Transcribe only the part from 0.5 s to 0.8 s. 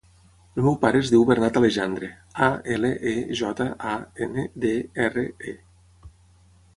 El meu